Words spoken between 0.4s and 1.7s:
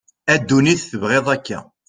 dunit tebγiḍ akka